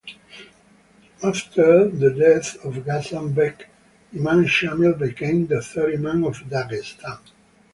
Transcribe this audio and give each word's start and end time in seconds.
After 1.23 1.87
the 1.87 2.09
death 2.11 2.57
of 2.65 2.73
Gamzat-bek, 2.83 3.67
Imam 4.15 4.45
Shamil 4.45 4.97
became 4.97 5.45
the 5.45 5.61
third 5.61 5.93
imam 5.93 6.23
of 6.23 6.37
Dagestan. 6.49 7.19